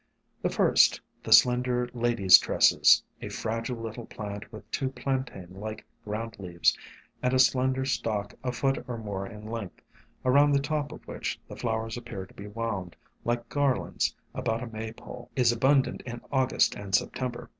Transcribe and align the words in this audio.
The 0.41 0.49
first, 0.49 0.99
the 1.21 1.31
Slender 1.31 1.87
Ladies' 1.93 2.39
Tresses, 2.39 3.03
a 3.21 3.29
fragile 3.29 3.77
little 3.77 4.07
plant 4.07 4.51
with 4.51 4.67
two 4.71 4.89
plantain 4.89 5.49
like 5.53 5.85
ground 6.03 6.37
leaves, 6.39 6.75
and 7.21 7.35
a 7.35 7.37
slender 7.37 7.85
stalk 7.85 8.33
a 8.43 8.51
foot 8.51 8.83
or 8.87 8.97
more 8.97 9.27
in 9.27 9.45
length, 9.45 9.83
around 10.25 10.53
the 10.53 10.59
top 10.59 10.91
of 10.91 11.07
which 11.07 11.39
the 11.47 11.55
flowers 11.55 11.97
appear 11.97 12.25
to 12.25 12.33
be 12.33 12.47
wound, 12.47 12.95
like 13.23 13.47
garlands 13.47 14.15
about 14.33 14.63
a 14.63 14.73
May 14.73 14.91
pole, 14.91 15.29
is 15.35 15.51
abundant 15.51 16.01
in 16.07 16.19
August 16.31 16.73
and 16.73 16.95
September. 16.95 17.47